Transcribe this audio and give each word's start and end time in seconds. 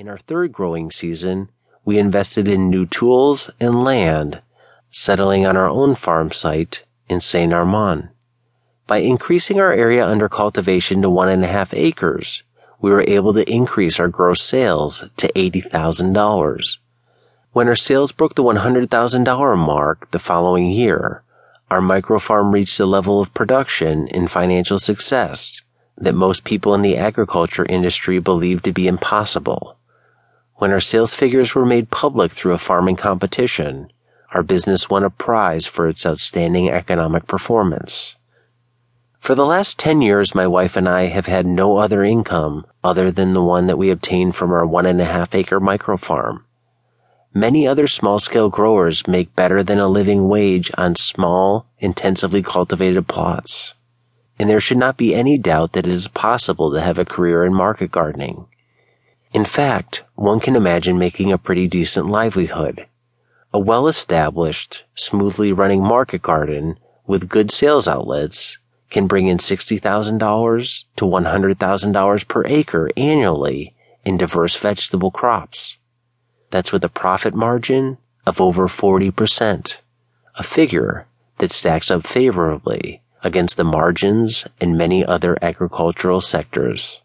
In 0.00 0.08
our 0.08 0.16
third 0.16 0.50
growing 0.50 0.90
season, 0.90 1.50
we 1.84 1.98
invested 1.98 2.48
in 2.48 2.70
new 2.70 2.86
tools 2.86 3.50
and 3.60 3.84
land, 3.84 4.40
settling 4.90 5.44
on 5.44 5.58
our 5.58 5.68
own 5.68 5.94
farm 5.94 6.32
site 6.32 6.84
in 7.10 7.20
Saint 7.20 7.52
Armand. 7.52 8.08
By 8.86 9.00
increasing 9.00 9.60
our 9.60 9.74
area 9.74 10.08
under 10.08 10.26
cultivation 10.26 11.02
to 11.02 11.10
one 11.10 11.28
and 11.28 11.44
a 11.44 11.48
half 11.48 11.74
acres, 11.74 12.42
we 12.80 12.90
were 12.90 13.04
able 13.06 13.34
to 13.34 13.46
increase 13.46 14.00
our 14.00 14.08
gross 14.08 14.40
sales 14.40 15.04
to 15.18 15.30
$80,000. 15.34 16.78
When 17.52 17.68
our 17.68 17.76
sales 17.76 18.10
broke 18.10 18.36
the 18.36 18.42
$100,000 18.42 19.58
mark 19.58 20.10
the 20.12 20.18
following 20.18 20.70
year, 20.70 21.22
our 21.70 21.82
microfarm 21.82 22.54
reached 22.54 22.80
a 22.80 22.86
level 22.86 23.20
of 23.20 23.34
production 23.34 24.08
and 24.08 24.30
financial 24.30 24.78
success 24.78 25.60
that 25.98 26.14
most 26.14 26.44
people 26.44 26.74
in 26.74 26.80
the 26.80 26.96
agriculture 26.96 27.66
industry 27.66 28.18
believed 28.18 28.64
to 28.64 28.72
be 28.72 28.88
impossible. 28.88 29.76
When 30.60 30.72
our 30.72 30.80
sales 30.80 31.14
figures 31.14 31.54
were 31.54 31.64
made 31.64 31.88
public 31.88 32.32
through 32.32 32.52
a 32.52 32.58
farming 32.58 32.96
competition, 32.96 33.90
our 34.34 34.42
business 34.42 34.90
won 34.90 35.04
a 35.04 35.08
prize 35.08 35.64
for 35.64 35.88
its 35.88 36.04
outstanding 36.04 36.68
economic 36.68 37.26
performance. 37.26 38.16
For 39.20 39.34
the 39.34 39.46
last 39.46 39.78
10 39.78 40.02
years, 40.02 40.34
my 40.34 40.46
wife 40.46 40.76
and 40.76 40.86
I 40.86 41.04
have 41.04 41.24
had 41.24 41.46
no 41.46 41.78
other 41.78 42.04
income 42.04 42.66
other 42.84 43.10
than 43.10 43.32
the 43.32 43.42
one 43.42 43.68
that 43.68 43.78
we 43.78 43.90
obtained 43.90 44.36
from 44.36 44.52
our 44.52 44.66
one 44.66 44.84
and 44.84 45.00
a 45.00 45.06
half 45.06 45.34
acre 45.34 45.60
microfarm. 45.60 46.42
Many 47.32 47.66
other 47.66 47.86
small 47.86 48.18
scale 48.18 48.50
growers 48.50 49.08
make 49.08 49.34
better 49.34 49.62
than 49.62 49.78
a 49.78 49.88
living 49.88 50.28
wage 50.28 50.70
on 50.76 50.94
small, 50.94 51.68
intensively 51.78 52.42
cultivated 52.42 53.08
plots. 53.08 53.72
And 54.38 54.50
there 54.50 54.60
should 54.60 54.76
not 54.76 54.98
be 54.98 55.14
any 55.14 55.38
doubt 55.38 55.72
that 55.72 55.86
it 55.86 55.92
is 55.92 56.08
possible 56.08 56.70
to 56.70 56.82
have 56.82 56.98
a 56.98 57.06
career 57.06 57.46
in 57.46 57.54
market 57.54 57.90
gardening. 57.90 58.46
In 59.32 59.44
fact, 59.44 60.02
one 60.16 60.40
can 60.40 60.56
imagine 60.56 60.98
making 60.98 61.30
a 61.30 61.38
pretty 61.38 61.68
decent 61.68 62.06
livelihood. 62.06 62.86
A 63.52 63.60
well 63.60 63.86
established, 63.86 64.84
smoothly 64.94 65.52
running 65.52 65.82
market 65.82 66.22
garden 66.22 66.78
with 67.06 67.28
good 67.28 67.50
sales 67.50 67.86
outlets 67.86 68.58
can 68.90 69.06
bring 69.06 69.28
in 69.28 69.38
$60,000 69.38 70.84
to 70.96 71.04
$100,000 71.04 72.28
per 72.28 72.44
acre 72.46 72.90
annually 72.96 73.74
in 74.04 74.16
diverse 74.16 74.56
vegetable 74.56 75.12
crops. 75.12 75.76
That's 76.50 76.72
with 76.72 76.82
a 76.84 76.88
profit 76.88 77.34
margin 77.34 77.98
of 78.26 78.40
over 78.40 78.66
40%, 78.66 79.76
a 80.34 80.42
figure 80.42 81.06
that 81.38 81.52
stacks 81.52 81.90
up 81.90 82.04
favorably 82.04 83.02
against 83.22 83.56
the 83.56 83.64
margins 83.64 84.46
in 84.60 84.76
many 84.76 85.04
other 85.04 85.38
agricultural 85.40 86.20
sectors. 86.20 87.00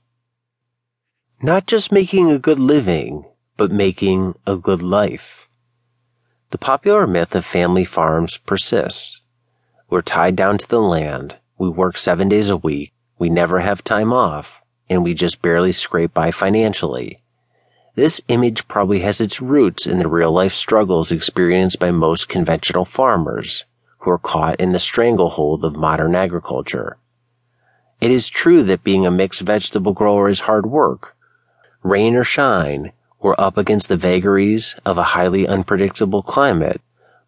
Not 1.41 1.67
just 1.67 1.91
making 1.91 2.31
a 2.31 2.39
good 2.39 2.59
living, 2.59 3.25
but 3.58 3.69
making 3.69 4.36
a 4.47 4.55
good 4.55 4.81
life. 4.81 5.50
The 6.52 6.58
popular 6.58 7.05
myth 7.05 7.36
of 7.36 7.45
family 7.45 7.83
farms 7.83 8.38
persists. 8.38 9.22
We're 9.89 10.02
tied 10.02 10.38
down 10.38 10.58
to 10.59 10.67
the 10.67 10.81
land, 10.81 11.36
we 11.58 11.67
work 11.67 11.97
seven 11.97 12.30
days 12.30 12.50
a 12.50 12.55
week, 12.55 12.94
we 13.19 13.30
never 13.30 13.59
have 13.59 13.83
time 13.83 14.14
off, 14.14 14.61
and 14.89 15.03
we 15.03 15.14
just 15.14 15.42
barely 15.42 15.73
scrape 15.73 16.14
by 16.14 16.31
financially. 16.31 17.22
This 17.95 18.22
image 18.30 18.67
probably 18.70 18.99
has 19.02 19.20
its 19.20 19.42
roots 19.42 19.86
in 19.86 19.99
the 19.99 20.08
real 20.08 20.31
life 20.31 20.53
struggles 20.53 21.11
experienced 21.11 21.80
by 21.80 21.92
most 21.92 22.30
conventional 22.30 22.86
farmers 22.86 23.66
who 23.99 24.11
are 24.11 24.17
caught 24.17 24.59
in 24.61 24.72
the 24.72 24.80
stranglehold 24.80 25.66
of 25.66 25.75
modern 25.75 26.16
agriculture. 26.16 26.97
It 27.99 28.09
is 28.11 28.30
true 28.30 28.64
that 28.64 28.83
being 28.86 29.05
a 29.05 29.11
mixed 29.11 29.42
vegetable 29.42 29.94
grower 29.94 30.30
is 30.30 30.42
hard 30.42 30.66
work, 30.66 31.14
rain 31.86 32.16
or 32.16 32.23
shine, 32.23 32.91
we're 33.22 33.36
up 33.38 33.59
against 33.59 33.89
the 33.89 33.95
vagaries 33.95 34.75
of 34.86 34.97
a 34.97 35.03
highly 35.14 35.47
unpredictable 35.47 36.23
climate. 36.23 36.81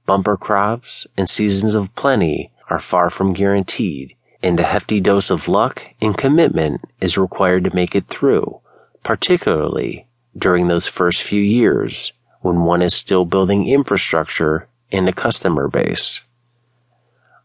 Bumper 0.08 0.36
crops 0.36 1.06
and 1.16 1.30
seasons 1.30 1.76
of 1.76 1.94
plenty 1.94 2.52
are 2.68 2.80
far 2.80 3.12
from 3.12 3.34
guaranteed, 3.34 4.16
and 4.42 4.60
a 4.60 4.64
hefty 4.64 5.00
dose 5.00 5.30
of 5.30 5.48
luck 5.48 5.86
and 6.02 6.18
commitment 6.18 6.82
is 7.00 7.20
required 7.20 7.66
to 7.66 7.76
make 7.76 7.96
it 7.96 8.08
through, 8.08 8.60
particularly 9.04 10.08
during 10.36 10.68
those 10.68 10.88
first 10.88 11.22
few 11.22 11.42
years 11.42 12.12
when 12.42 12.62
one 12.62 12.82
is 12.82 12.96
still 12.96 13.26
building 13.26 13.68
infrastructure 13.68 14.68
and 14.92 15.08
a 15.08 15.14
customer 15.14 15.68
base. 15.68 16.22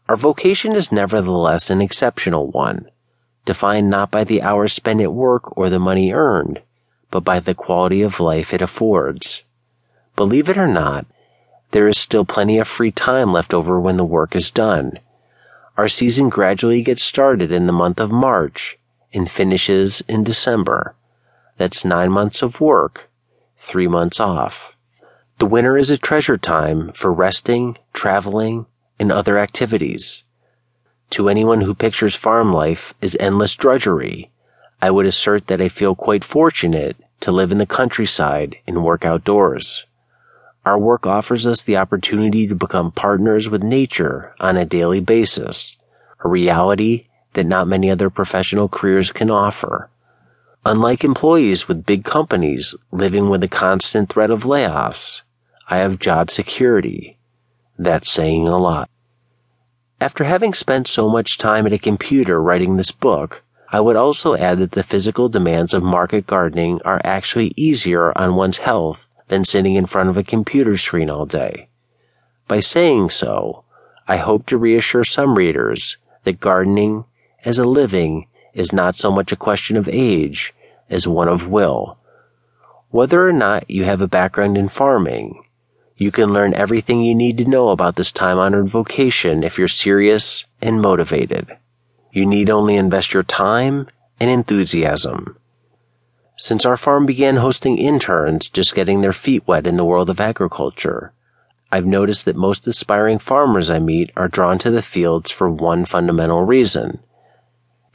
Our 0.09 0.15
vocation 0.15 0.75
is 0.75 0.91
nevertheless 0.91 1.69
an 1.69 1.79
exceptional 1.79 2.49
one, 2.49 2.89
defined 3.45 3.91
not 3.91 4.09
by 4.09 4.23
the 4.23 4.41
hours 4.41 4.73
spent 4.73 4.99
at 4.99 5.13
work 5.13 5.55
or 5.55 5.69
the 5.69 5.79
money 5.79 6.11
earned, 6.11 6.61
but 7.13 7.23
by 7.23 7.39
the 7.39 7.53
quality 7.53 8.01
of 8.01 8.19
life 8.19 8.55
it 8.55 8.61
affords. 8.63 9.43
Believe 10.15 10.49
it 10.49 10.57
or 10.57 10.65
not, 10.65 11.05
there 11.69 11.87
is 11.87 11.95
still 11.95 12.25
plenty 12.25 12.57
of 12.57 12.67
free 12.67 12.89
time 12.89 13.31
left 13.31 13.53
over 13.53 13.79
when 13.79 13.97
the 13.97 14.03
work 14.03 14.35
is 14.35 14.49
done. 14.49 14.97
Our 15.77 15.87
season 15.87 16.29
gradually 16.29 16.81
gets 16.81 17.03
started 17.03 17.51
in 17.51 17.67
the 17.67 17.71
month 17.71 17.99
of 17.99 18.09
March 18.09 18.79
and 19.13 19.29
finishes 19.29 20.01
in 20.07 20.23
December. 20.23 20.95
That's 21.59 21.85
nine 21.85 22.11
months 22.11 22.41
of 22.41 22.59
work, 22.59 23.11
three 23.57 23.87
months 23.87 24.19
off. 24.19 24.75
The 25.37 25.45
winter 25.45 25.77
is 25.77 25.91
a 25.91 25.99
treasure 25.99 26.39
time 26.39 26.93
for 26.93 27.13
resting, 27.13 27.77
traveling, 27.93 28.65
and 28.97 29.11
other 29.11 29.37
activities. 29.37 30.23
To 31.11 31.29
anyone 31.29 31.61
who 31.61 31.75
pictures 31.75 32.15
farm 32.15 32.51
life 32.51 32.95
as 33.03 33.15
endless 33.19 33.55
drudgery, 33.55 34.31
I 34.83 34.91
would 34.91 35.05
assert 35.05 35.47
that 35.47 35.61
I 35.61 35.69
feel 35.69 35.95
quite 35.95 36.25
fortunate 36.25 36.97
to 37.21 37.31
live 37.31 37.53
in 37.53 37.57
the 37.57 37.65
countryside 37.65 38.57
and 38.67 38.83
work 38.83 39.05
outdoors. 39.05 39.85
Our 40.65 40.77
work 40.77 41.07
offers 41.07 41.47
us 41.47 41.61
the 41.61 41.77
opportunity 41.77 42.47
to 42.47 42.53
become 42.53 42.91
partners 42.91 43.49
with 43.49 43.63
nature 43.63 44.35
on 44.41 44.57
a 44.57 44.65
daily 44.65 44.99
basis, 44.99 45.77
a 46.21 46.27
reality 46.27 47.07
that 47.31 47.45
not 47.45 47.69
many 47.69 47.89
other 47.89 48.09
professional 48.09 48.67
careers 48.67 49.13
can 49.13 49.31
offer. 49.31 49.89
Unlike 50.65 51.05
employees 51.05 51.65
with 51.65 51.85
big 51.85 52.03
companies 52.03 52.75
living 52.91 53.29
with 53.29 53.41
a 53.41 53.47
constant 53.47 54.11
threat 54.11 54.31
of 54.31 54.43
layoffs, 54.43 55.21
I 55.69 55.77
have 55.77 55.97
job 55.97 56.29
security. 56.29 57.17
That's 57.79 58.11
saying 58.11 58.49
a 58.49 58.57
lot. 58.57 58.89
After 60.01 60.25
having 60.25 60.53
spent 60.53 60.89
so 60.89 61.07
much 61.07 61.37
time 61.37 61.65
at 61.65 61.71
a 61.71 61.79
computer 61.79 62.43
writing 62.43 62.75
this 62.75 62.91
book, 62.91 63.43
I 63.73 63.79
would 63.79 63.95
also 63.95 64.35
add 64.35 64.59
that 64.59 64.73
the 64.73 64.83
physical 64.83 65.29
demands 65.29 65.73
of 65.73 65.81
market 65.81 66.27
gardening 66.27 66.79
are 66.85 67.01
actually 67.03 67.53
easier 67.57 68.15
on 68.15 68.35
one's 68.35 68.59
health 68.59 69.07
than 69.29 69.45
sitting 69.45 69.73
in 69.73 69.87
front 69.87 70.09
of 70.09 70.17
a 70.17 70.23
computer 70.23 70.77
screen 70.77 71.09
all 71.09 71.25
day. 71.25 71.69
By 72.47 72.59
saying 72.59 73.09
so, 73.09 73.63
I 74.07 74.17
hope 74.17 74.45
to 74.45 74.59
reassure 74.59 75.03
some 75.03 75.33
readers 75.33 75.97
that 76.23 76.39
gardening 76.39 77.05
as 77.43 77.57
a 77.57 77.63
living 77.63 78.27
is 78.53 78.71
not 78.71 78.93
so 78.93 79.11
much 79.11 79.31
a 79.31 79.35
question 79.35 79.75
of 79.75 79.89
age 79.89 80.53
as 80.87 81.07
one 81.07 81.27
of 81.27 81.47
will. 81.47 81.97
Whether 82.91 83.27
or 83.27 83.33
not 83.33 83.71
you 83.71 83.85
have 83.85 84.01
a 84.01 84.07
background 84.07 84.55
in 84.55 84.69
farming, 84.69 85.43
you 85.97 86.11
can 86.11 86.31
learn 86.31 86.53
everything 86.53 87.01
you 87.01 87.15
need 87.15 87.39
to 87.39 87.45
know 87.45 87.69
about 87.69 87.95
this 87.95 88.11
time 88.11 88.37
honored 88.37 88.69
vocation 88.69 89.41
if 89.41 89.57
you're 89.57 89.67
serious 89.67 90.45
and 90.61 90.79
motivated. 90.79 91.57
You 92.15 92.27
need 92.27 92.51
only 92.51 92.75
invest 92.75 93.15
your 93.15 93.23
time 93.23 93.87
and 94.19 94.29
enthusiasm. 94.29 95.35
Since 96.37 96.63
our 96.63 96.77
farm 96.77 97.07
began 97.07 97.37
hosting 97.37 97.79
interns 97.79 98.49
just 98.49 98.75
getting 98.75 99.01
their 99.01 99.13
feet 99.13 99.47
wet 99.47 99.65
in 99.65 99.77
the 99.77 99.83
world 99.83 100.11
of 100.11 100.19
agriculture, 100.19 101.11
I've 101.71 101.87
noticed 101.87 102.25
that 102.25 102.35
most 102.35 102.67
aspiring 102.67 103.17
farmers 103.17 103.71
I 103.71 103.79
meet 103.79 104.11
are 104.15 104.27
drawn 104.27 104.59
to 104.59 104.69
the 104.69 104.83
fields 104.83 105.31
for 105.31 105.49
one 105.49 105.85
fundamental 105.85 106.43
reason. 106.43 106.99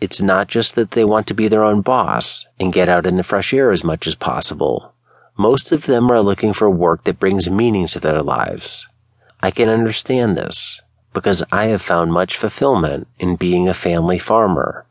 It's 0.00 0.20
not 0.20 0.48
just 0.48 0.74
that 0.74 0.90
they 0.90 1.04
want 1.04 1.28
to 1.28 1.34
be 1.34 1.46
their 1.46 1.62
own 1.62 1.82
boss 1.82 2.44
and 2.58 2.72
get 2.72 2.88
out 2.88 3.06
in 3.06 3.18
the 3.18 3.22
fresh 3.22 3.54
air 3.54 3.70
as 3.70 3.84
much 3.84 4.08
as 4.08 4.16
possible. 4.16 4.94
Most 5.36 5.70
of 5.70 5.86
them 5.86 6.10
are 6.10 6.22
looking 6.22 6.53
for 6.53 6.68
work 6.68 7.04
that 7.04 7.21
brings 7.21 7.48
meaning 7.48 7.86
to 7.86 8.00
their 8.00 8.22
lives. 8.24 8.88
I 9.41 9.53
can 9.53 9.68
understand 9.68 10.36
this 10.36 10.80
because 11.18 11.42
I 11.50 11.65
have 11.66 11.82
found 11.82 12.12
much 12.12 12.36
fulfillment 12.36 13.09
in 13.18 13.34
being 13.34 13.66
a 13.66 13.74
family 13.74 14.20
farmer. 14.20 14.86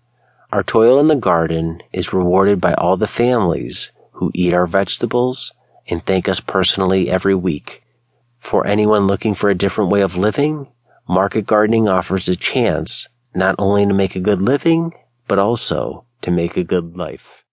Our 0.52 0.62
toil 0.62 1.00
in 1.00 1.08
the 1.08 1.16
garden 1.16 1.82
is 1.94 2.12
rewarded 2.12 2.60
by 2.60 2.74
all 2.74 2.98
the 2.98 3.08
families 3.08 3.94
who 4.12 4.32
eat 4.34 4.54
our 4.54 4.68
vegetables 4.68 5.54
and 5.88 6.04
thank 6.04 6.28
us 6.28 6.42
personally 6.42 7.10
every 7.10 7.34
week. 7.34 7.82
For 8.42 8.68
anyone 8.68 9.08
looking 9.08 9.36
for 9.36 9.50
a 9.50 9.56
different 9.56 9.90
way 9.90 10.02
of 10.02 10.18
living, 10.18 10.68
market 11.08 11.46
gardening 11.46 11.88
offers 11.88 12.28
a 12.28 12.36
chance 12.36 13.08
not 13.34 13.56
only 13.58 13.86
to 13.86 13.94
make 13.94 14.18
a 14.18 14.20
good 14.20 14.42
living, 14.42 14.94
but 15.30 15.40
also 15.40 16.04
to 16.24 16.30
make 16.30 16.58
a 16.58 16.64
good 16.66 16.98
life. 16.98 17.46